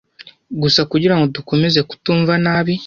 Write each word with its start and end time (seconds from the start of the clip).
gusa 0.61 0.81
kugirango 0.91 1.25
dukomeze 1.35 1.79
kutumva 1.89 2.33
nabi; 2.43 2.73